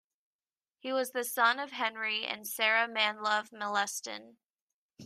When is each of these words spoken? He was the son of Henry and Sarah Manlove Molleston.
He 0.79 0.91
was 0.91 1.11
the 1.11 1.23
son 1.23 1.59
of 1.59 1.73
Henry 1.73 2.25
and 2.25 2.47
Sarah 2.47 2.87
Manlove 2.87 3.51
Molleston. 3.51 4.37